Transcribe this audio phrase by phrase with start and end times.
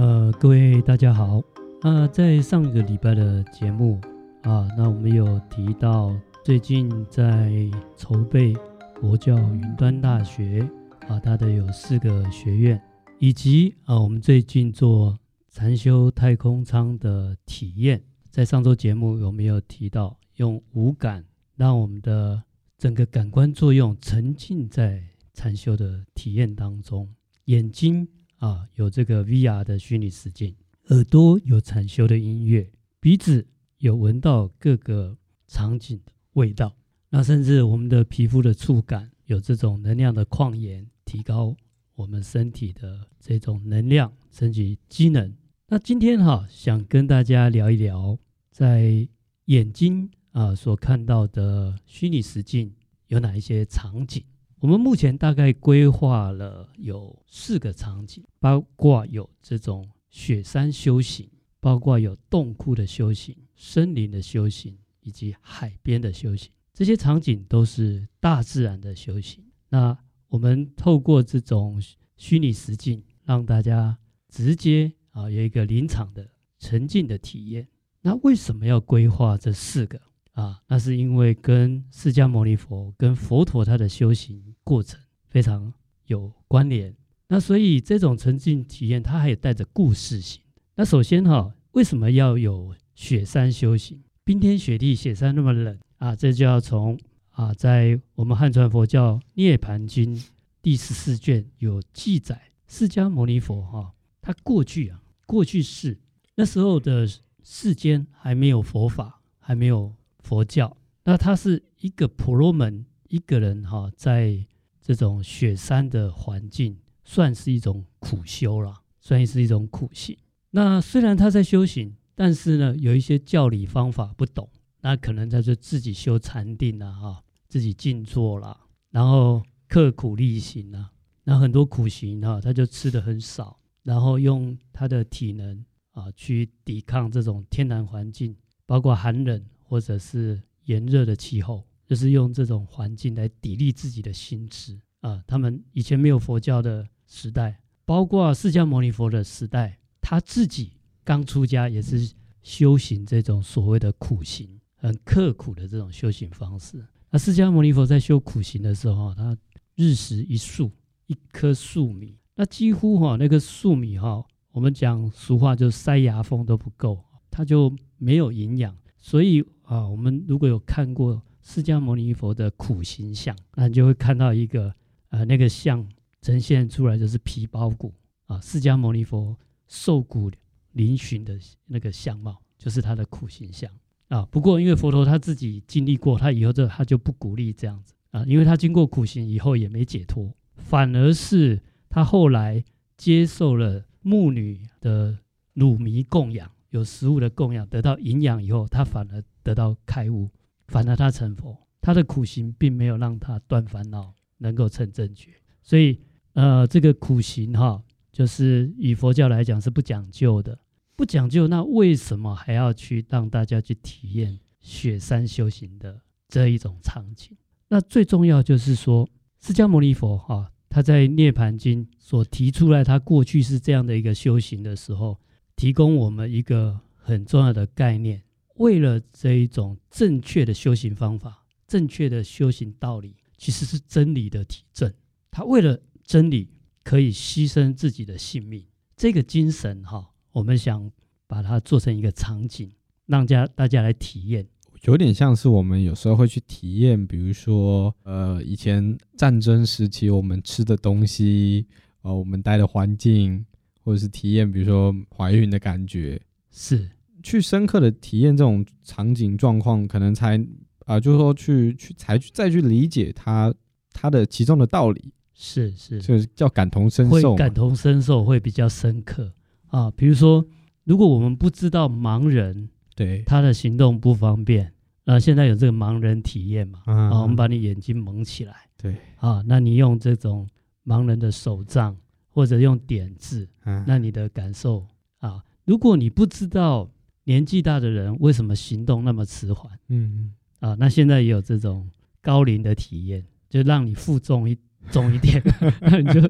[0.00, 1.42] 呃，各位大家好。
[1.82, 4.00] 那在上一个礼拜的节目
[4.40, 7.52] 啊，那我们有提到最近在
[7.98, 8.54] 筹备
[8.94, 10.66] 佛教云端大学
[11.06, 12.80] 啊，它的有四个学院，
[13.18, 15.18] 以及啊，我们最近做
[15.50, 18.02] 禅修太空舱的体验。
[18.30, 21.22] 在上周节目有没有提到用五感
[21.56, 22.42] 让我们的
[22.78, 27.06] 整个感官作用沉浸在禅修的体验当中？
[27.44, 28.08] 眼睛。
[28.40, 30.54] 啊，有这个 VR 的虚拟实境，
[30.88, 33.46] 耳朵有禅修的音乐，鼻子
[33.78, 36.74] 有闻到各个场景的味道，
[37.10, 41.54] 那甚至我们的皮肤的触感有这种能量的旷言，提高
[41.94, 45.34] 我们身体的这种能量，升级机能。
[45.68, 48.18] 那今天哈，想跟大家聊一聊，
[48.50, 49.06] 在
[49.44, 52.74] 眼睛啊所看到的虚拟实境
[53.08, 54.24] 有哪一些场景。
[54.60, 61.26] 我们目前大概规划了有四个场景，包括有这种雪山修行，
[61.60, 66.52] 包括有洞窟的修行、森林的修行以及海边的修行。
[66.74, 69.42] 这些场景都是大自然的修行。
[69.70, 69.96] 那
[70.28, 71.82] 我们透过这种
[72.18, 73.96] 虚拟实境，让大家
[74.28, 77.66] 直接啊有一个临场的沉浸的体验。
[78.02, 79.98] 那为什么要规划这四个？
[80.32, 85.72] 啊，那是因为跟释迦牟尼佛、跟佛陀他的修行过程非常
[86.06, 86.94] 有关联。
[87.28, 90.40] 那所以这种沉浸体验，它还有带着故事性。
[90.74, 94.02] 那首先哈，为什么要有雪山修行？
[94.24, 96.98] 冰天雪地，雪山那么冷啊，这就要从
[97.30, 100.16] 啊，在我们汉传佛教《涅槃经》
[100.62, 105.98] 第十四卷有记载，释迦牟尼佛哈，他过去啊，过去世
[106.34, 107.06] 那时候的
[107.42, 109.94] 世间还没有佛法，还没有。
[110.22, 114.46] 佛教，那他是一个婆罗门，一个人哈，在
[114.80, 120.16] 这种雪山的环境，算是一种苦修了，算是一种苦行。
[120.50, 124.48] 那虽然他在修行，但是呢，有一些教理方法不懂，
[124.80, 128.58] 那可能他就自己修禅定了哈，自己静坐了，
[128.90, 130.90] 然后刻苦力行了，
[131.24, 138.36] 那很多苦行哈，他就吃的很少，然后用他的体能啊去抵抗这种天然环境，
[138.66, 139.44] 包括寒冷。
[139.70, 145.22] 或者是炎热的气候，就是用这种环境来砥砺自己的心智啊。
[145.28, 150.72] 他们以前没有佛教的时代，包括释迦牟尼佛的时代，他自己
[151.04, 156.84] 刚出家也是修行这种所谓的苦行，很刻苦的这种修行方式。
[157.08, 159.38] 那释迦牟尼佛在修苦行的时候，他
[159.76, 160.68] 日食一粟，
[161.06, 168.76] 一颗粟米，那几乎哈那个粟米哈，我们讲俗话就塞牙缝都不够，他就没有营养。
[169.00, 174.74] 所以啊，我们如果有看过释迦牟尼佛的苦行像，那你就会看到一个
[175.08, 175.86] 呃那个像
[176.20, 177.94] 呈现出来就是皮包骨
[178.26, 179.34] 啊，释迦牟尼佛
[179.68, 180.30] 瘦骨
[180.74, 183.70] 嶙峋的那个相貌，就是他的苦行像
[184.08, 184.26] 啊。
[184.30, 192.62] 不过因为佛陀他自己经历过，他以后这他就不鼓励这样子啊，因为他经过苦行以后也没解脱，反而是他后来
[192.98, 195.16] 接受了牧女的
[195.54, 196.50] 乳糜供养。
[196.70, 200.28] 有食物的供养，得到营养以后，他反而得到开悟，
[200.68, 201.56] 反而他成佛。
[201.82, 205.30] 他的苦行并没有让他断烦恼，能够成正觉。
[205.62, 205.98] 所以，
[206.34, 207.82] 呃，这个苦行哈，
[208.12, 210.58] 就是以佛教来讲是不讲究的，
[210.94, 211.48] 不讲究。
[211.48, 217.36] 那为什么还要去让大家去体验雪山修行的这一种场景？
[217.68, 219.08] 那最重要就是说，
[219.40, 225.18] 释迦牟尼佛哈，他在《涅槃经》所提出来，他过去是这样的一个修行的时候。
[225.60, 228.22] 提供我们一个很重要的概念，
[228.56, 234.90] 为了这一种正确的修行方法、正确的修行道理，其实是真理的体证。
[235.30, 236.48] 他为了真理
[236.82, 238.64] 可以牺牲自己的性命，
[238.96, 240.90] 这个精神哈，我们想
[241.26, 242.72] 把它做成一个场景，
[243.04, 244.48] 让家大家来体验，
[244.84, 251.66] 有点像是我们有时候会去体验，比如说呃，以前战争时期我们吃的东西，
[252.00, 253.44] 呃，我们待的环境。
[253.90, 256.20] 或者是体验，比如说怀孕的感觉，
[256.52, 256.88] 是。
[257.24, 260.38] 去深刻的体验这种场景状况，可能才
[260.86, 263.52] 啊、呃，就是说去去才去再去理解它
[263.92, 269.32] 它的其中的道理，是是，就是叫感同身受，会感同身受会比较深刻。
[269.66, 269.90] 啊。
[269.96, 270.46] 比如说，
[270.84, 273.24] 如果我们不知道盲人对。
[273.26, 274.72] 他的行动不方便，
[275.02, 276.80] 那现在有这个盲人体验嘛？
[276.84, 278.94] 啊，啊，我们把你眼睛蒙起来，对。
[279.16, 280.48] 啊，那你用这种
[280.86, 281.96] 盲人的手杖。
[282.30, 283.48] 或者用点字，
[283.86, 284.86] 那你的感受
[285.18, 285.42] 啊？
[285.64, 286.90] 如果你不知道
[287.24, 291.88] 年纪大的人为什么行动那么迟缓，嗯嗯啊，那现在也有这种
[292.20, 294.56] 高龄的体验，就让你负重一
[294.90, 295.42] 重一点，
[295.80, 296.20] 那 你就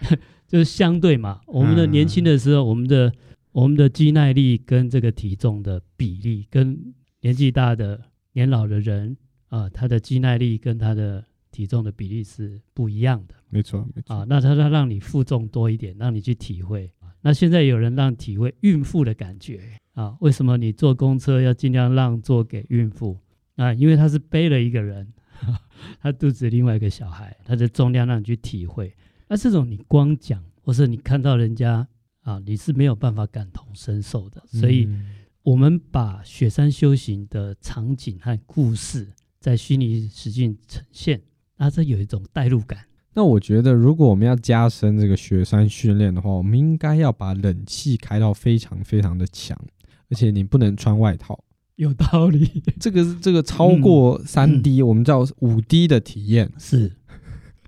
[0.46, 1.40] 就是相对嘛。
[1.46, 3.12] 我们的年轻的时候，我们的
[3.52, 8.00] 我们的肌耐力跟这个体重的比例，跟年纪大的
[8.32, 9.16] 年老的人
[9.48, 13.34] 啊，他的肌耐力跟他的体重的比例是不一样的。
[13.48, 14.26] 没错，没错啊。
[14.28, 16.90] 那他他让你负重多一点，让你去体会。
[17.22, 19.60] 那现在有人让体会孕妇的感觉
[19.94, 20.16] 啊？
[20.20, 23.18] 为什么你坐公车要尽量让座给孕妇
[23.56, 23.72] 啊？
[23.74, 25.12] 因为他是背了一个人，
[26.00, 28.94] 他肚子另外一个小孩，他的重量让你去体会。
[29.28, 31.86] 那这种你光讲，或是你看到人家
[32.22, 34.42] 啊，你是没有办法感同身受的。
[34.46, 34.88] 所以，
[35.42, 39.08] 我们把雪山修行的场景和故事
[39.40, 41.20] 在虚拟实境呈现，
[41.56, 42.84] 那这有一种代入感。
[43.16, 49.58] 那我觉得，如果我们要加深这个雪山训练的话，我们应该要把冷气开到非常非常的强，
[50.10, 51.42] 而且你不能穿外套。
[51.76, 56.92] 有道理，这个是这个超过三 D，、嗯、我们叫五 D 的体验，是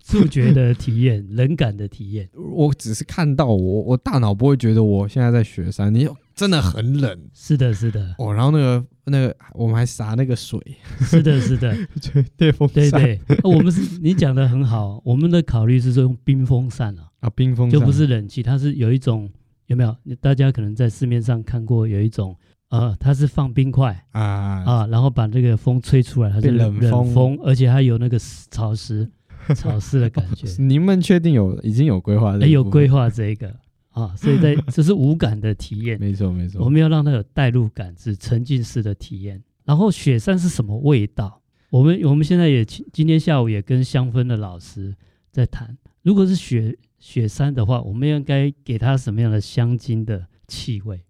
[0.08, 2.26] 触觉的体验、冷感的体验。
[2.54, 5.92] 我只是看到我，我大脑不会觉得我现在在雪山。
[5.94, 8.14] 你真的很冷，是的，是的。
[8.16, 10.58] 哦，然后那个那个，我们还洒那个水，
[11.00, 11.76] 是的，是的，
[12.38, 12.90] 电风扇。
[12.90, 19.28] 对对，我们是你讲的很好，我们的考虑是说用冰风扇啊，啊，冰风扇就不是冷气，它是有一种
[19.66, 19.94] 有没有？
[20.20, 22.34] 大家可能在市面上看过有一种，
[22.70, 24.22] 呃，它是放冰块啊
[24.64, 28.18] 啊，然后把这个风吹出来，它是冷风，冷风，而且它有那个
[28.50, 29.10] 潮湿
[29.56, 30.46] 潮湿的感觉。
[30.62, 32.36] 你们确定有已经有规划？
[32.38, 33.54] 有规划这个。
[33.90, 36.62] 啊，所以在 这是无感的体验，没错没错。
[36.64, 39.42] 我们要让它有代入感，是沉浸式的体验。
[39.64, 41.40] 然后雪山是什么味道？
[41.70, 44.94] 我们我们现在也今天下午也跟香氛的老师
[45.30, 51.00] 在谈，如果是雪雪山的话，我们应该给它什么样的香精的气味？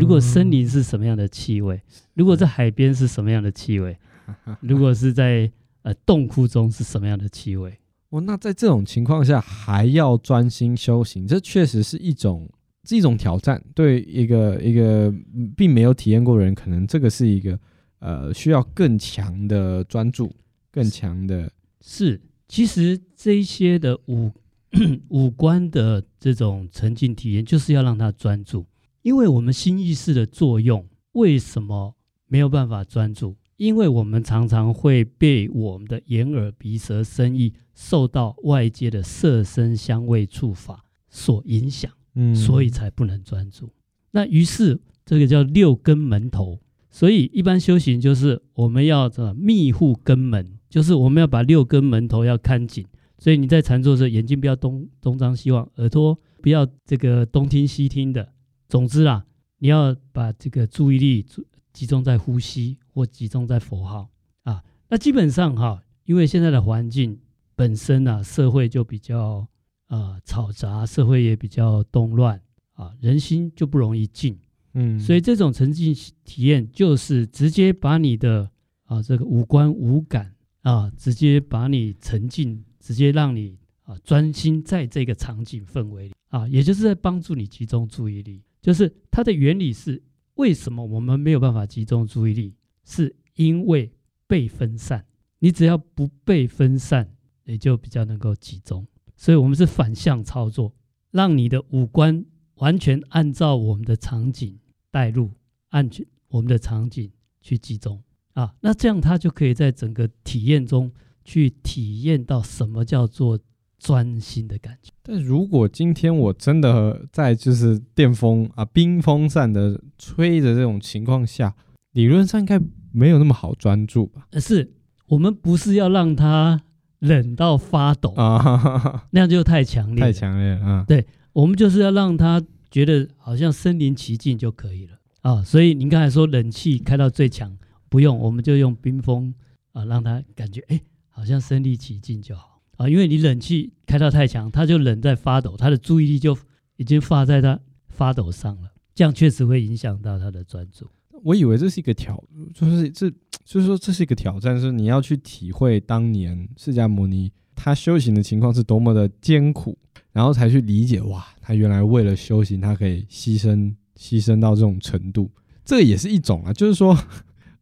[0.00, 1.80] 如果森林是什么样的气味？
[2.14, 3.96] 如果在海边是什么样的气味？
[4.60, 5.48] 如果是在
[5.84, 7.78] 呃洞窟中是什么样的气味？
[8.10, 12.48] 哦，那在这种情况下还要专心修行，这确实是一种
[12.84, 13.62] 是一种挑战。
[13.74, 15.12] 对一个一个
[15.56, 17.58] 并没有体验过的人，可能这个是一个
[17.98, 20.30] 呃需要更强的专注，
[20.70, 21.50] 更强的。
[21.80, 24.30] 是，其实这一些的五
[25.08, 28.64] 五官的这种沉浸体验，就是要让他专注。
[29.02, 31.94] 因为我们新意识的作用，为什么
[32.26, 33.36] 没有办法专注？
[33.56, 37.52] 因为我们常常会被我们的眼耳鼻舌身意。
[37.76, 43.68] 受到外界的色声香味触法所影响，嗯，所以才不能专注。
[44.12, 52.86] 那于是这个叫六根门头，所以一般修行就是我们要怎么密护根门，就是我们要把六根门头要看紧。
[53.18, 58.34] 所以你在禅坐的时候，眼睛不要东东张西望，耳朵不要这个东听西听的。
[58.68, 59.26] 总之啊，
[59.58, 61.26] 你要把这个注意力
[61.74, 64.08] 集中在呼吸或集中在佛号
[64.44, 64.64] 啊。
[64.88, 67.20] 那基本上哈，因为现在的环境。
[67.56, 69.46] 本身啊，社会就比较
[69.86, 72.42] 啊、呃、嘈杂，社会也比较动乱
[72.72, 74.36] 啊，人心就不容易静。
[74.72, 75.94] 嗯，所以这种沉浸
[76.24, 78.50] 体验就是直接把你的
[78.86, 88.42] 啊这个五官五感啊，直接把你沉浸，直接让你啊专心在这个场景氛围里啊，也就是在帮助你集中注意力。
[88.60, 90.02] 就是它的原理是，
[90.34, 92.54] 为什么我们没有办法集中注意力？
[92.84, 93.92] 是因为
[94.26, 95.06] 被分散。
[95.38, 97.10] 你只要不被分散。
[97.44, 100.72] 也就比较能够集中，所以我们是反向操作，
[101.10, 102.24] 让你的五官
[102.54, 104.58] 完全按照我们的场景
[104.90, 105.30] 带入，
[105.68, 105.86] 按
[106.28, 107.12] 我们的场景
[107.42, 110.90] 去集中啊，那这样他就可以在整个体验中
[111.22, 113.38] 去体验到什么叫做
[113.84, 114.90] 专心的感觉。
[115.02, 121.54] 但如果今天我真的在就是电风啊冰风扇的吹的这种情况下，
[121.92, 122.58] 理论上应该
[122.92, 124.26] 没有那么好专注吧？
[124.40, 124.72] 是
[125.08, 126.62] 我们不是要让它。
[127.00, 130.86] 冷到发抖啊， 那样就太强烈，太强烈啊！
[130.88, 135.44] 对，我们就是要让他觉得好像身临其境就可以了啊。
[135.44, 137.58] 所以您刚才说冷气开到最强，
[137.90, 139.34] 不用，我们就用冰风
[139.74, 142.88] 啊，让他感觉哎，好像身临其境就好啊。
[142.88, 146.36] 因为你冷气开到太强，他就冷在发抖，他的注意力就
[146.76, 150.86] 已经发在他发抖上了，这样确实会影响到他的专注。
[151.22, 153.10] 我以为这是一个挑，就是这，
[153.44, 159.78] 就是说这是一个挑战，是你要去体会当年释迦牟尼他修行的情况是多么的艰苦，
[160.12, 165.30] 然后才去理解哇，他原来为了修行，他可以牺牲牺牲到这种程度，
[165.64, 166.94] 这个也是一种啊，就是说，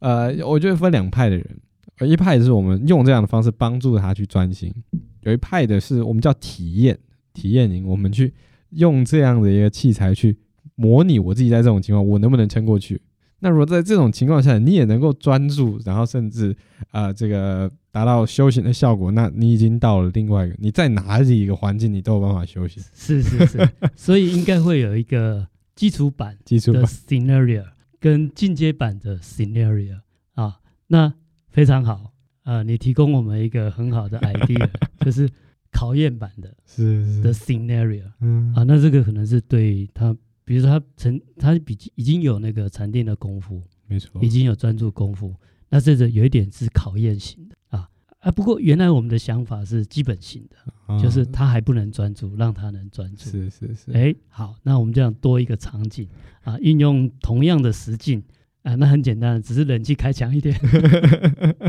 [0.01, 1.61] 呃，我觉得分两派的人，
[2.01, 4.73] 一派是我们用这样的方式帮助他去专心，
[5.21, 6.99] 有一派的是我们叫体验
[7.33, 8.33] 体验营，我们去
[8.71, 10.37] 用这样的一个器材去
[10.75, 13.01] 模拟我自己在这种情况，我能不能撑过去。
[13.41, 16.53] 那如果在这种情况下，你也能够专注，然后甚至
[16.91, 22.81] 啊、呃，这个达到修行的效果，那你已经到了另外一个，你在哪里一个环境，你都有办法修行。
[22.95, 27.65] 是是是， 所以应该会有一个基础版基础的 scenario
[27.99, 29.99] 跟进阶版的 scenario
[30.35, 31.13] 啊，那
[31.53, 34.69] 非常好啊，你提供我们一个很好的 idea，
[35.01, 35.29] 就是
[35.71, 45.35] 考验版的，是是的 scenario，嗯啊，那这个可能是对他，比如说他成他比已经有那个禅定的功夫，没错，已经有专注功夫。
[45.69, 47.89] 那这个有一点是考验型的啊
[48.21, 48.31] 啊！
[48.31, 50.57] 不过原来我们的想法是基本型的，
[50.87, 53.31] 哦、就是他还不能专注，让他能专注。
[53.31, 53.93] 是是是。
[53.93, 56.07] 哎，好，那我们这样多一个场景
[56.43, 58.23] 啊，运用同样的实境
[58.63, 60.59] 啊，那很简单，只是冷气开强一点，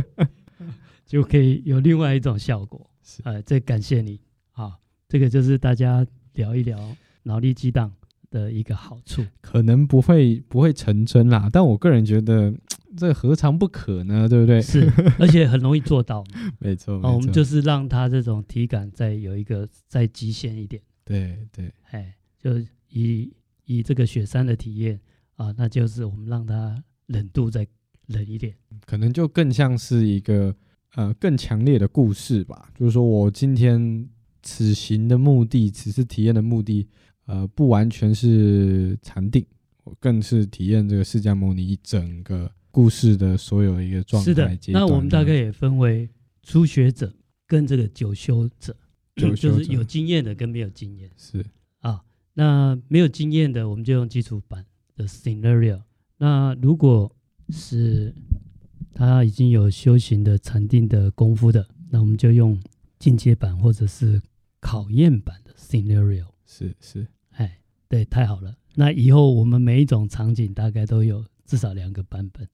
[1.06, 2.90] 就可以有另外一种效果。
[3.04, 4.20] 是，哎，这感谢你
[4.54, 6.80] 啊，这个就是大家聊一聊
[7.24, 7.92] 脑力激荡
[8.30, 9.24] 的一个好处。
[9.42, 12.54] 可能不会不会成真啦，但我个人觉得。
[12.96, 14.30] 这何尝不可呢？
[14.30, 14.62] 对不对？
[14.62, 16.24] 是，而且很容易做到。
[16.62, 20.80] 没错，我们就是让他这种体感再有一个再极限一点。
[21.04, 22.52] 对对，哎，就
[22.90, 23.34] 以
[23.66, 25.00] 以这个雪山的体验
[25.36, 27.68] 啊，那就是我们让它冷度再
[28.08, 30.56] 冷一点，可能就更像是一个
[30.96, 32.72] 呃更强烈的故事吧。
[32.78, 34.10] 就是说我今天
[34.42, 36.88] 此行的目的，此次体验的目的，
[37.26, 39.46] 呃，不完全是禅定，
[39.84, 42.52] 我更是体验这个释迦牟尼一整个。
[42.74, 44.26] 故事的所有一个状态。
[44.26, 46.10] 是的，那我们大概也分为
[46.42, 47.14] 初学者
[47.46, 48.76] 跟这个久修者，
[49.16, 51.08] 久修者 就是有经验的跟没有经验。
[51.16, 51.46] 是
[51.82, 55.82] 啊，那没有经验的，我们就用基础版的 scenario。
[56.18, 57.14] 那如果
[57.50, 58.14] 是
[58.94, 62.60] 他已经有修行的禅定的功夫的，那我们就用
[63.00, 64.22] 进阶版或者是
[64.60, 66.26] 考验版的 scenario。
[66.46, 68.56] 是是，哎，对，太好了。
[68.76, 72.48] 那以后我们每一种场景大概都有至少两个版本。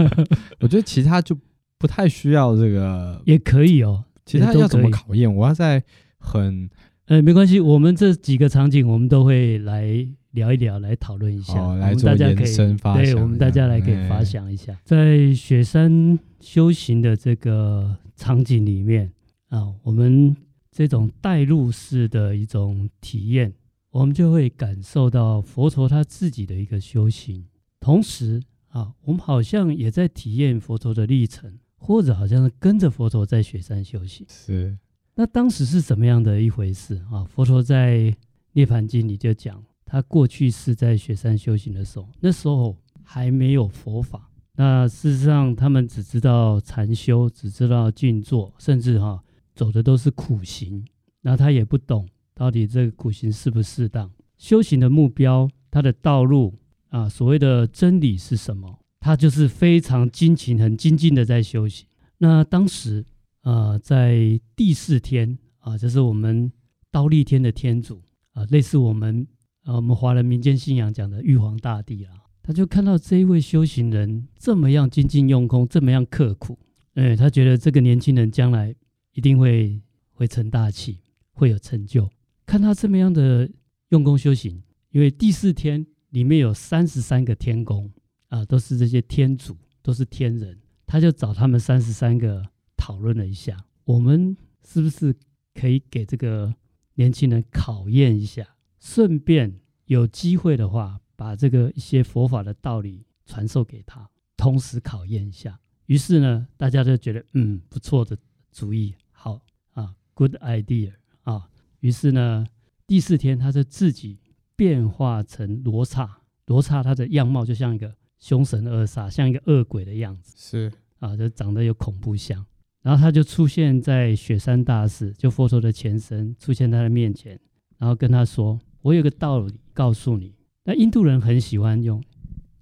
[0.60, 1.36] 我觉得其他就
[1.78, 4.04] 不太需要这个， 也可以哦。
[4.24, 5.32] 其他要怎么考验？
[5.32, 5.84] 我要在
[6.18, 6.70] 很……
[7.06, 13.04] 呃，没关系，我们这几个场景我们都会来聊一聊，来讨论一下，哦、来做延伸发想。
[13.04, 19.10] 对，我们大家来可以发想一下，在雪山修行的这个场景里面
[19.48, 20.36] 啊，我们
[20.70, 23.54] 这种带入式的一种体验，
[23.90, 27.46] 我们就会感受到佛陀他自己的一个修行，
[27.80, 28.42] 同时。
[28.74, 34.26] 啊，我们好像也在体验佛陀的历程，或者好像是跟着佛陀在雪山修行。
[34.28, 34.76] 是，
[35.14, 37.22] 那当时是怎么样的一回事啊？
[37.22, 37.98] 佛陀在
[38.54, 44.30] 《涅槃经》里就讲，他过去是在雪山修行的时候，那时候还没有佛法。
[44.56, 49.22] 那事实上，他们只知道禅修，只知道静坐，甚至哈、
[49.54, 50.84] 走的都是苦行。
[51.22, 56.54] 那他也不懂到底这个苦行适不适当，修行的目标，他的道路。
[56.90, 58.78] 啊，所谓的真理是什么？
[59.00, 61.84] 他就是非常精勤、很精进的在修行。
[62.18, 63.04] 那当时
[63.40, 66.52] 啊，在第四天啊，就是我们
[66.92, 68.00] 忉利天的天主
[68.34, 69.26] 啊，类似我们
[69.64, 76.58] 啊，我们华人民间信仰讲的玉皇大帝啊，他就看到这一位修行人这么样精进用功，这么样刻苦，
[76.94, 78.74] 哎，他觉得这个年轻人将来
[79.12, 81.00] 一定会会成大器，
[81.32, 82.08] 会有成就。
[82.46, 83.50] 看他这么样的
[83.88, 85.86] 用功修行，因为第四天。
[86.10, 87.90] 里面有三十三个天宫
[88.28, 90.56] 啊，都是这些天主，都是天人。
[90.86, 92.40] 他就找他们三十三个
[92.76, 95.12] 讨论了一下，我们是不是
[95.54, 96.54] 可以给这个
[96.94, 98.46] 年轻人考验一下，
[98.84, 105.58] 顺便有机会的话，把这个一些佛法的道理传授给他，同时考验一下。
[105.86, 108.14] 于是呢，大家就觉得嗯，不错的
[108.52, 109.40] 主意，好
[109.72, 111.48] 啊，good idea 啊。
[111.80, 112.46] 于是呢，
[112.86, 114.20] 第四天他就自己。
[114.56, 116.08] 变化成罗刹，
[116.46, 122.46] 罗刹它的样貌就像一个凶神恶煞，像一个恶鬼的样子，是啊，就长得有恐怖相。
[122.80, 127.36] 然后他就出现在雪山大士，就佛陀的前身出现在他的面前，
[127.78, 130.32] 然后跟他说：“我有个道理告诉你。”
[130.64, 132.00] 那印度人很喜欢用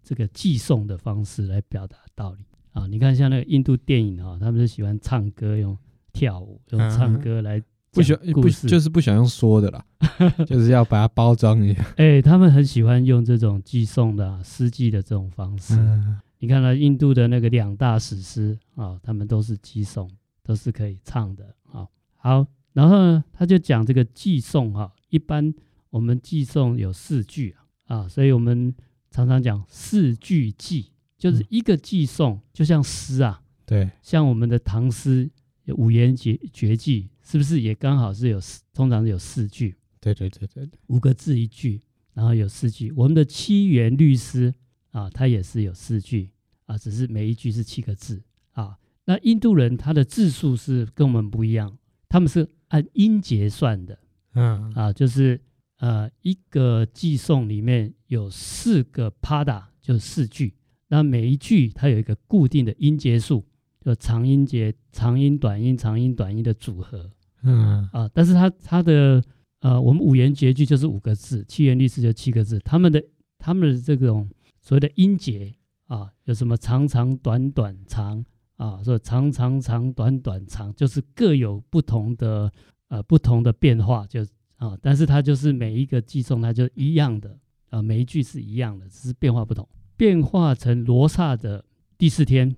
[0.02, 2.86] 这个寄送的方式来表达道理啊。
[2.86, 5.76] 你看，像那个印度电影啊，他们就喜欢唱歌，用
[6.12, 7.62] 跳舞，用唱歌来。
[7.94, 9.84] 不喜欢不就是不喜欢用说的啦，
[10.48, 11.82] 就是要把它包装一下。
[11.98, 15.74] 哎、欸，他们很喜欢用这种寄送的诗、啊、记的这种方式。
[15.74, 20.10] 嗯、你看了印度的那个两大史诗啊，他们都是寄送，
[20.42, 21.86] 都是可以唱的啊。
[22.16, 25.52] 好，然后呢，他就讲这个寄送哈，一般
[25.92, 27.54] 我们寄送有四句
[27.86, 28.74] 啊，啊，所以我们
[29.12, 35.30] 常常讲四句寄，就是一个寄送，就像诗啊，对，像我们的唐诗
[35.66, 37.08] 有五言绝绝句。
[37.24, 39.76] 是不是也刚好是有四，通常有四句？
[40.00, 41.80] 对对对对，五个字一句，
[42.14, 42.90] 然后有四句。
[42.96, 44.52] 我们的七言律诗
[44.90, 46.30] 啊，它也是有四句
[46.66, 48.20] 啊，只是每一句是七个字
[48.50, 48.76] 啊。
[49.04, 53.96] 那印度人他的字数是跟我们不一样，他们是按音节算的。
[54.34, 55.40] 嗯啊，就是
[55.82, 60.54] 呃一个寄送里面有四个 pada，就是四句。
[60.86, 63.44] 那每一句它有一个固定的音节数，
[63.80, 67.10] 就长音节、长音、短音、长音、短音的组合。
[67.42, 69.20] 嗯啊，但是它它的
[69.58, 72.60] 呃，我们五言绝句就是五个字，七言律诗就七个字。
[72.60, 73.02] 他们的
[73.38, 75.52] 他们的这种所谓的音节
[75.88, 78.24] 啊，有什么长长短短长
[78.56, 82.52] 啊，说长长长短短长，就是各有不同的
[82.88, 84.24] 呃不同的变化，就
[84.62, 87.36] 啊，但是它就是每一个偈颂它就一样的
[87.70, 89.68] 啊，每一句是一样的，只是变化不同。
[89.96, 91.64] 变化成罗刹的
[91.98, 92.54] 第四天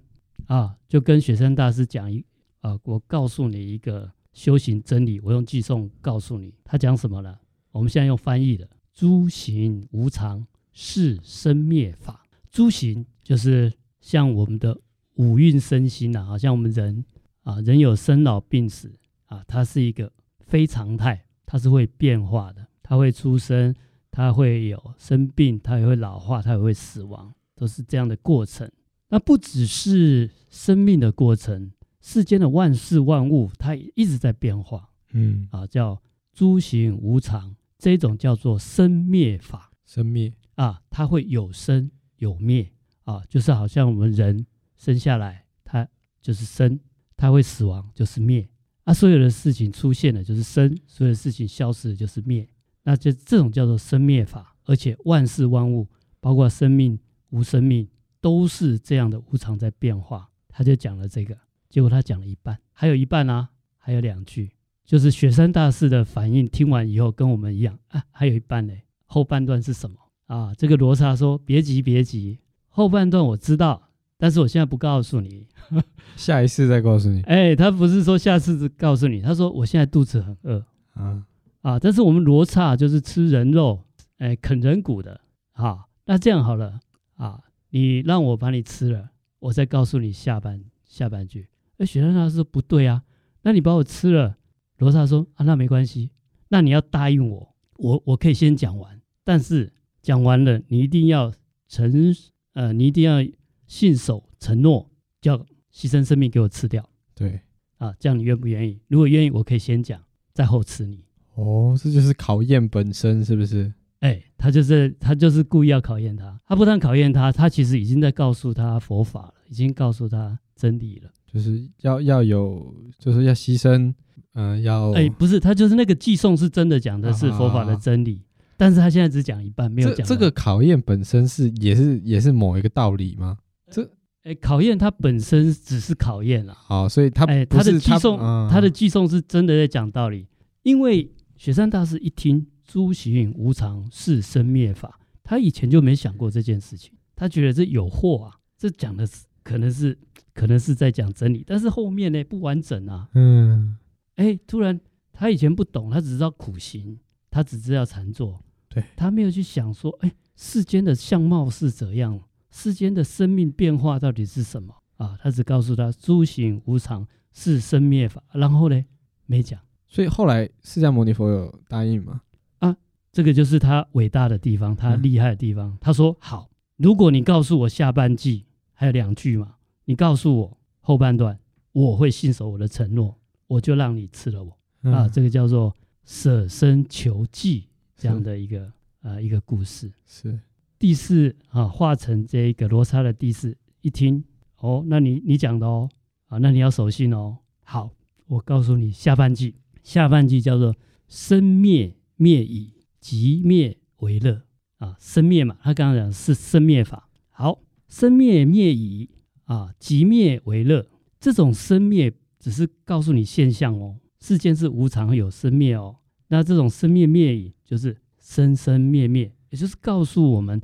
[0.46, 2.22] 啊，就跟雪山大师讲一
[2.60, 7.40] 啊，我告诉你一个修行真理，我用偈颂告诉你，他讲什么了？
[7.72, 12.22] 我们现在用翻译的：诸行无常，是生灭法。
[12.50, 14.78] 诸行就是像我们的
[15.14, 17.02] 五蕴身心呐，好像我们人
[17.44, 18.92] 啊，人有生老病死
[19.24, 23.74] 啊，它是一个非常态，它是会变化的，它会出生。
[24.16, 28.70] 它会有生病，它也会老化，它也会死亡，都是这样的过程。
[29.08, 34.88] 那不只是生命的过程，世间的万事万物，它也一直在变化。
[35.10, 36.00] 嗯啊，叫
[36.32, 39.72] 诸行无常，这种叫做生灭法。
[39.84, 42.70] 生灭啊，它会有生有灭
[43.02, 44.46] 啊，就是好像我们人
[44.76, 45.88] 生下来，它
[46.22, 46.78] 就是生；
[47.16, 48.48] 它会死亡，就是灭。
[48.84, 52.48] 啊，所有的事情出现了就是生，所有的事情消失了就是灭。
[52.82, 55.88] 那就这种叫做生灭法，而且万事万物，
[56.20, 56.98] 包括生命、
[57.30, 57.88] 无生命，
[58.20, 60.28] 都是这样的无常在变化。
[60.48, 61.36] 他就讲了这个，
[61.70, 63.48] 结果他讲了一半，还有一半啊，
[63.78, 64.52] 还有两句，
[64.84, 66.46] 就是雪山大师的反应。
[66.46, 68.74] 听完以后跟我们一样啊，还有一半呢，
[69.06, 70.54] 后半段是什么啊？
[70.54, 72.38] 这个罗刹说：“别急，别急，
[72.68, 73.83] 后半段我知道，
[74.16, 75.46] 但是我现在不告诉你，
[76.16, 81.26] 下一次再告诉你。”哎，他不是说下次告诉你，他说我现在肚子很饿啊。
[81.62, 83.82] 啊，但是我们罗刹就是吃人肉，
[84.18, 85.18] 哎，啃人骨的，
[85.52, 86.78] 啊，那这样好了，
[87.16, 91.48] 啊，你让我把你吃了，我再告诉你下半下半句。
[91.78, 93.02] 哎，雪山大师说不对啊，
[93.42, 94.36] 那你把我吃了，
[94.76, 96.10] 罗刹说啊，那没关系，
[96.48, 99.72] 那你要答应我，我我可以先讲完，但是
[100.02, 101.32] 讲完了，你一定要
[101.66, 102.14] 承，
[102.52, 103.26] 呃，你一定要
[103.66, 105.38] 信守承诺，叫
[105.72, 106.88] 牺牲生命给我吃掉。
[107.14, 107.40] 对，
[107.78, 108.80] 啊，这样你愿不愿意？
[108.88, 110.00] 如果愿意，我可以先讲，
[110.32, 111.04] 再后吃你。
[111.34, 113.72] 哦，这就是考验本身，是不是？
[114.00, 116.38] 哎，他就是他就是故意要考验他。
[116.46, 121.10] 他不但考验他，他其实已经在告诉他佛法了，已经告诉他真理了。
[121.26, 123.94] 就是要要有，就是要牺牲，
[124.34, 130.06] 嗯、呃，要哎，不是，他就是那个寄送是真的讲的是佛法的真理，啊、但是他现在只讲一半，没有讲。
[130.06, 133.38] 这个考验本身是也是也是某一个道理吗？
[133.74, 133.90] 这
[134.22, 136.54] 哎，考验它本身只是考验了。
[136.54, 140.26] 好，所以他哎，他的偈颂，嗯、他的寄送是真的在讲道理，
[140.62, 141.10] 因为。
[141.36, 146.92] 雪山大师一听“诸行无常，是生灭法”，他以前就没想过这件事情。
[147.16, 149.98] 他觉得这有祸啊，这讲的是可能是
[150.32, 153.08] 可能是在讲真理，但是后面呢不完整啊。
[153.14, 153.76] 嗯，
[154.14, 154.80] 哎，突然
[155.12, 156.98] 他以前不懂，他只知道苦行，
[157.30, 162.18] 他只知道禅坐，对，他没有去想说，哎，世间的相貌是怎样，
[162.56, 165.18] 世间的生命变化到底是什么啊？
[165.20, 168.84] 他只告诉他“诸行无常，是生灭法”，然后呢
[169.26, 169.60] 没讲。
[169.88, 172.20] 所以后来释迦牟尼佛有答应吗？
[172.60, 172.76] 啊，
[173.10, 175.70] 这个就是他伟大的地方，他厉害的地方。
[175.70, 181.36] 嗯、他说：“好，如果你告诉我下半句还有两句嘛，你告诉我后半段，
[181.72, 184.56] 我会信守我的承诺，我就让你吃了我。
[184.82, 189.92] 嗯”啊，这个叫做舍身求济这样的一个啊一个故事。
[190.06, 190.38] 是
[190.78, 194.24] 第四啊，化成这个罗刹的第四，一听
[194.58, 195.88] 哦，那你你讲的哦，
[196.26, 197.38] 啊，那你要守信哦。
[197.62, 197.90] 好，
[198.26, 199.54] 我告诉你下半句。
[199.82, 200.74] 下半句叫做
[201.08, 204.42] “生灭灭已，即灭为乐”
[204.78, 207.08] 啊，生灭嘛，他刚刚讲是生灭法。
[207.28, 209.10] 好，生灭灭已
[209.44, 210.86] 啊，即灭为乐。
[211.20, 215.96] 这种生灭只是告诉你现象哦，世间是无常有生灭哦。
[216.28, 220.60] 那这种生灭灭已就是生生灭灭，也就是告诉我们，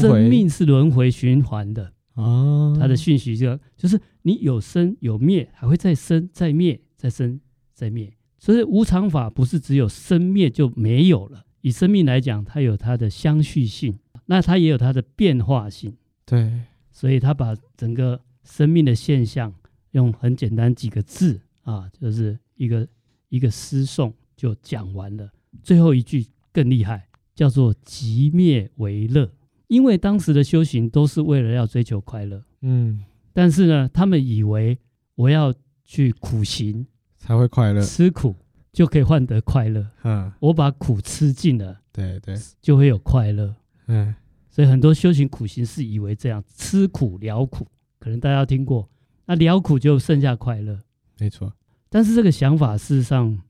[0.00, 2.74] 生命是轮回循环的啊。
[2.80, 7.38] 它的讯息就就是你有生有灭，还会再生再灭，再生
[7.74, 8.10] 再灭。
[8.38, 11.44] 所以无常法不是只有生灭就没有了。
[11.60, 15.94] 以生命来讲，它有它的相续性，那它也有它的变化性。
[16.24, 16.50] 对，
[16.90, 19.52] 所以他把整个生命的现象
[19.90, 22.88] 用很简单几个字啊，就是一个
[23.28, 25.30] 一个诗颂就讲完了。
[25.62, 27.06] 最后一句更厉害，
[27.40, 29.32] 叫做“即灭为乐”。
[29.66, 34.76] 因为当时的修行都是为了要追求快乐，嗯，但是呢，他们以为
[35.14, 35.54] 我要
[35.86, 38.36] 去苦行才会快乐，吃苦
[38.74, 39.86] 就可以换得快乐。
[40.04, 43.56] 嗯，我把苦吃尽了，对对，就会有快乐。
[43.86, 44.14] 嗯，
[44.50, 47.66] 所以很多修行苦行是以为这样吃苦了苦，
[47.98, 48.86] 可能大家听过，
[49.24, 50.78] 那了苦就剩下快乐。
[51.18, 51.54] 没错，
[51.88, 53.40] 但是这个想法事实上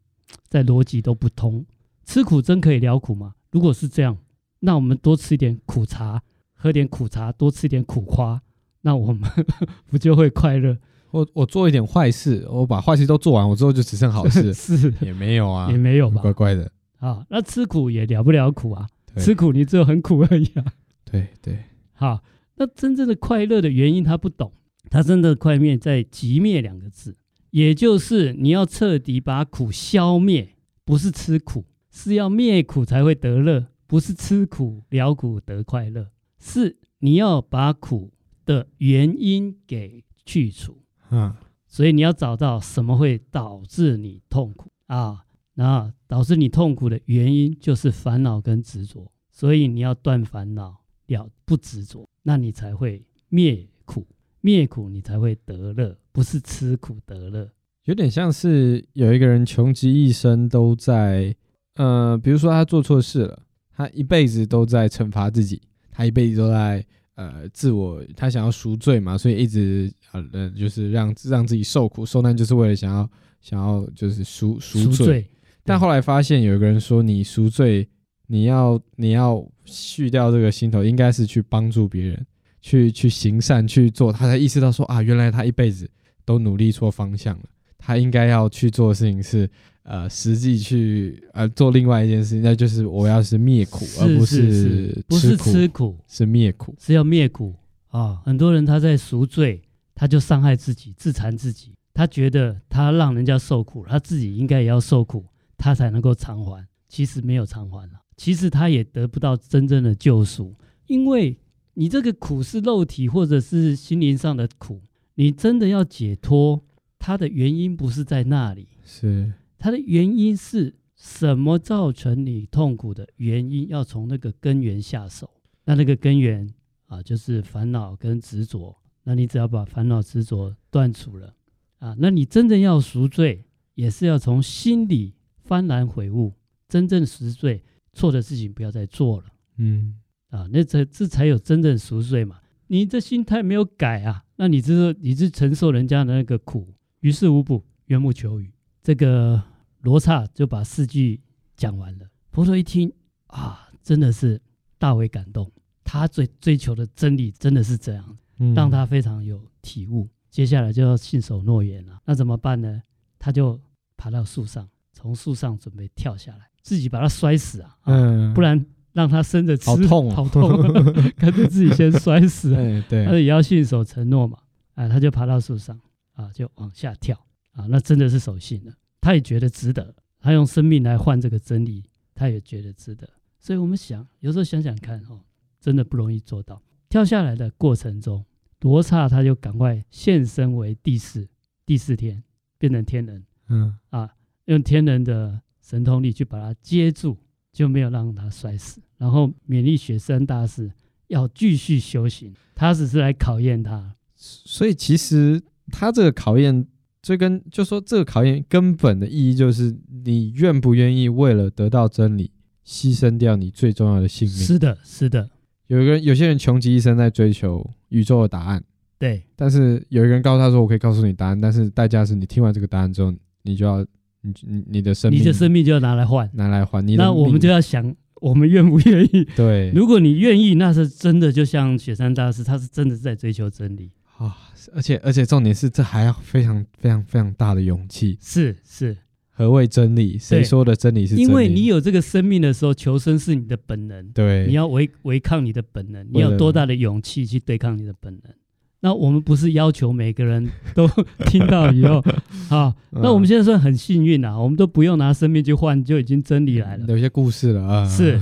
[0.46, 1.66] 在逻辑都不通。
[2.04, 3.34] 吃苦真可以了苦吗？
[3.50, 4.16] 如果是这样，
[4.60, 8.40] 那我们多吃一点苦茶，喝点苦茶，多吃一点苦瓜，
[8.82, 9.22] 那我们
[9.90, 10.78] 不就会快乐？
[11.10, 14.94] 我我做一点坏事，我把坏事都做完，我之后就只剩好事， 是。
[15.00, 16.70] 也没有啊，也没有吧，乖乖的。
[16.98, 17.26] 啊。
[17.28, 18.86] 那吃苦也了不了苦啊，
[19.16, 20.64] 吃苦你只有很苦而已啊。
[21.04, 21.58] 对对，
[21.94, 22.22] 好，
[22.56, 24.52] 那真正的快乐的原因他不懂，
[24.88, 27.16] 他真的快灭在极灭两个字，
[27.50, 30.50] 也就是你要彻底把苦消灭，
[30.84, 38.12] 不是吃苦，是要灭苦才会得乐，不是吃苦了苦得快乐，是你要把苦
[38.44, 40.78] 的原因给去除。
[41.10, 41.34] 嗯，
[41.66, 45.24] 所以你要找到什么会导致你痛苦啊？
[45.54, 54.06] 那导致你痛苦的原因就是烦恼跟执着，所以你要断烦恼，了不执着，那你才会灭苦，
[54.40, 57.50] 灭苦你才会得乐，不是吃苦得乐。
[57.84, 61.34] 有点像是有一个人穷极一生都在，
[61.76, 63.42] 呃，比如说他做错事了，
[63.76, 66.84] 他一辈子都在惩罚自己，他一辈子都在。
[67.16, 69.92] 呃，自我他想要赎罪嘛，所以一直
[70.32, 73.10] 呃，就是让让自己受苦受难，就是为了想要
[73.42, 75.06] 想要就是赎赎罪。
[75.06, 75.30] 罪
[75.62, 77.86] 但后来发现有一个人说，你赎罪，
[78.28, 82.26] 你要你要去掉这个心头，应该是去帮助别人，
[82.62, 84.10] 去去行善去做。
[84.10, 85.90] 他才意识到说啊，原来他一辈子
[86.24, 87.44] 都努力错方向了，
[87.76, 89.50] 他应该要去做的事情是。
[89.82, 97.54] 呃，实际去呃做另外一件事情，那就是我要是灭苦，是而不是，不是吃苦，是灭苦，是要灭苦
[97.88, 98.22] 啊、哦！
[98.24, 99.62] 很多人他在赎罪，
[99.94, 101.72] 他就伤害自己，自残自己。
[101.92, 105.24] 他觉得他让人家受苦，他自己应该也要受苦，
[105.56, 106.64] 他才能够偿还。
[106.88, 110.54] 其实没有偿还了，其实他也得不到真正的救赎，
[110.86, 111.36] 因为
[111.74, 114.80] 你这个苦是肉体或者是心灵上的苦，
[115.14, 116.62] 你真的要解脱，
[116.98, 119.32] 它的原因不是在那里，是。
[119.60, 123.68] 它的原因是什么造成你痛苦的原因？
[123.68, 125.30] 要从那个根源下手。
[125.66, 126.52] 那那个根源
[126.86, 128.76] 啊，就是烦恼跟执着。
[129.04, 131.34] 那你只要把烦恼执着断除了
[131.78, 133.44] 啊，那你真正要赎罪，
[133.74, 135.14] 也是要从心里
[135.46, 136.32] 幡然悔悟，
[136.66, 139.26] 真正赎罪，错的事情不要再做了。
[139.58, 139.94] 嗯，
[140.30, 142.40] 啊，那这这才有真正赎罪嘛。
[142.66, 148.50] 你这心态没有改啊，那你这是你是承受人家的那个苦，于事无补，缘木求鱼。
[148.82, 149.42] 这个。
[149.80, 151.20] 罗刹就把四句
[151.56, 152.06] 讲完了。
[152.30, 152.92] 佛陀一听
[153.26, 154.40] 啊，真的是
[154.78, 155.50] 大为感动。
[155.84, 160.08] 他追追求的真理真的是这样，嗯、让他非常有体悟。
[160.30, 162.00] 接下来就要信守诺言了。
[162.04, 162.80] 那怎么办呢？
[163.18, 163.60] 他就
[163.96, 167.76] 爬到树上，从树上准备跳下来，自己把他摔死啊！
[167.80, 170.62] 啊嗯，不然让他生着吃好痛，好痛，
[171.18, 172.54] 干脆自己先摔死。
[172.54, 174.38] 对对，他也要信守承诺嘛。
[174.74, 175.78] 啊，他就爬到树上
[176.14, 177.16] 啊，就往下跳
[177.52, 178.72] 啊，那真的是守信了。
[179.10, 181.82] 他也觉得值得，他用生命来换这个真理，
[182.14, 183.10] 他也觉得值得。
[183.40, 185.22] 所以，我们想，有时候想想看，哦，
[185.60, 186.62] 真的不容易做到。
[186.88, 188.24] 跳下来的过程中，
[188.60, 191.28] 罗刹他就赶快现身为第四，
[191.66, 192.22] 第四天
[192.56, 197.16] 变成天人，嗯啊，用天人的神通力去把他接住，
[197.52, 198.80] 就没有让他摔死。
[198.96, 200.70] 然后勉励雪山大士
[201.08, 203.96] 要继续修行，他只是来考验他。
[204.14, 205.42] 所以，其实
[205.72, 206.68] 他这个考验。
[207.02, 212.30] 这跟就说这个考验根本的意义就是你愿不愿意为了得到真理
[212.66, 214.36] 牺牲掉你最重要的性命？
[214.36, 215.30] 是的，是的。
[215.66, 218.62] 有一个人，有些人穷极一生在追求宇宙的答案，
[218.98, 219.22] 对。
[219.34, 223.80] 但是有一个人告诉他说：“我可以告诉你答案，但是代价是你听完这个答案之后，你就要
[224.20, 226.86] 你你你的生命，你的生命就要拿来换，拿来换。
[226.86, 229.24] 你那我们就要想，我们愿不愿意？
[229.36, 229.70] 对。
[229.70, 234.32] 如果你愿意，那是真的，就像雪山大师，他是真的是在追求真理。”啊、哦！
[234.74, 238.18] 而且而且重点是，这还要非常非常非常大的勇气。
[238.20, 238.94] 是是，
[239.30, 240.18] 何谓真理？
[240.18, 241.22] 谁说的真理是真理？
[241.22, 244.06] 因为你有这个生命的时候，求生是你的本能。
[244.10, 248.34] 对，你要违违抗你的本能，你有多大的勇气去对抗你的本能？
[248.80, 250.86] 那我们不是要求每个人都
[251.24, 252.04] 听到以后
[252.50, 252.76] 啊？
[252.90, 256.84] 那我们现在算很幸运啊，我们都不用拿生命去换，就已经真理来了。
[256.88, 258.20] 有些故事了啊， 是，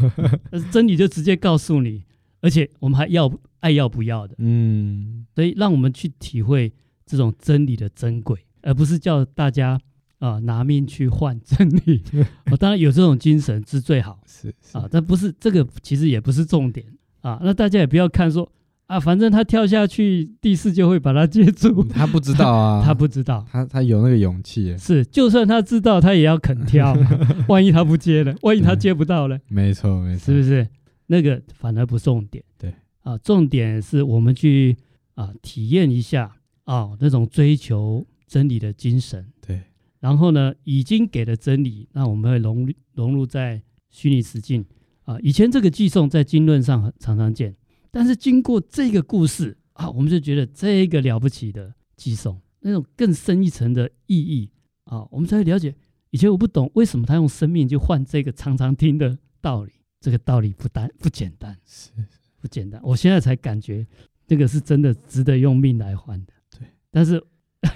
[0.70, 2.04] 真理就直接告诉你，
[2.40, 3.28] 而且我们还要。
[3.60, 6.72] 爱要不要的，嗯，所以让我们去体会
[7.06, 9.72] 这种真理的珍贵，而不是叫大家
[10.18, 12.02] 啊、呃、拿命去换真理。
[12.46, 16.86] 我、 哦、当然有这种精神是最好，是，是啊，但不是这个，其实也不是重点
[17.20, 17.40] 啊。
[17.42, 18.50] 那大家也不要看说
[18.86, 21.84] 啊，反正他跳下去，第四就会把他接住。
[21.84, 24.76] 他不知道啊，他， 他不知道，他他有那个勇气。
[24.78, 26.96] 是，就算他知道，他也要肯跳。
[27.48, 30.66] 万一他不接了，万一他接不到了，没错没错，是不是？
[31.08, 32.42] 那个反而不重点。
[32.58, 34.76] 对啊，重点是我们去
[35.14, 39.26] 啊体验一下啊那种追求真理的精神。
[39.40, 39.62] 对，
[40.00, 44.64] 然后呢，已经给了真理，那我们会融融入在虚拟实境
[45.04, 45.18] 啊。
[45.20, 47.54] 以前这个寄送在经论上常常见。
[47.90, 54.50] 但是经过这个故事啊，我们就觉得这个了不起的寄送，那种更深一层的意义
[54.84, 55.74] 啊，我们才会了解。
[56.10, 61.90] 以前我不懂为什么他用生命去换这个常常听的道理，这个道理不单不简单，是
[62.48, 62.80] 不简单。
[62.82, 63.86] 我现在才感觉
[64.26, 66.32] 这个是真的值得用命来换的。
[66.58, 67.22] 对，但是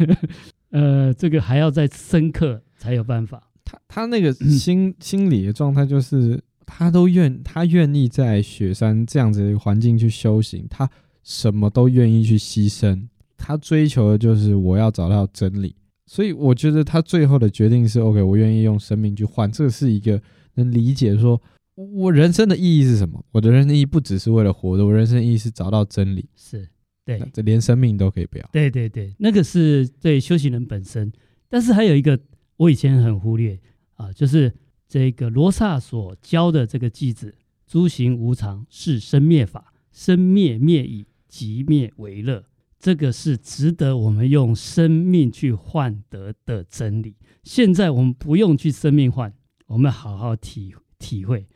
[0.71, 3.51] 呃，这个还要再深刻才有办法。
[3.65, 6.43] 他他那个 心、嗯、心理的状态就是。
[6.65, 10.89] 他都愿，他愿意在雪山这样子的环境去修行，他
[11.23, 13.09] 什么都愿意去牺牲。
[13.37, 15.75] 他追求的就是我要找到真理，
[16.07, 19.51] 所以我觉得他最后的决定是 OK，我愿意用生命去换。
[19.53, 20.23] 这是一个
[20.55, 21.39] 能理解说，
[21.75, 23.25] 我人生的意义是什么？
[23.33, 26.29] 我的人生意义不只是为了活着，我人生意义是找到真理。
[26.37, 26.69] 是
[27.05, 28.49] 对，这连生命都可以不要。
[28.53, 31.13] 对对对，那个是对修行人本身。
[31.49, 32.19] 但是还有一个，
[32.57, 33.61] 我以前很忽略
[33.95, 34.53] 啊，就是。
[34.89, 37.35] 这个罗刹所教的这个句子，
[37.67, 42.45] 诸行无常，是生灭法，生灭灭已，即灭为乐。
[42.79, 47.17] 这个是值得我们用生命去换得的真理。
[47.43, 49.33] 现在我们不用去生命换，
[49.69, 51.47] 我们好好体体会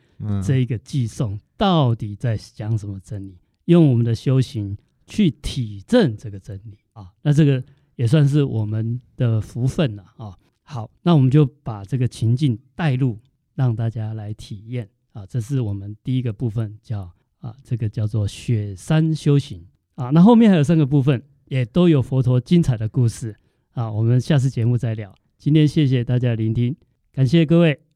[0.43, 7.11] 这一个寄送到底在讲什么真理，用我们的修行去体证这个真理啊。
[7.21, 7.63] 那这个
[7.95, 10.37] 也算是我们的福分了啊。
[10.61, 13.17] 好，那我们就把这个情境带入。
[13.57, 20.11] 让大家来体验啊，这是我们第一个部分，叫啊，这个叫做雪山修行啊。
[20.11, 23.35] 那后面还有三个部分，也都有佛陀精彩的故事
[23.71, 23.91] 啊。
[23.91, 25.11] 我们下次节目再聊。
[25.39, 26.75] 今天谢谢大家的聆听，
[27.11, 27.86] 感谢各位。